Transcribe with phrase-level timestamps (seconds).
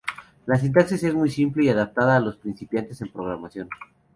[0.47, 3.69] La sintaxis es muy simple y adaptada a los principiantes en programación.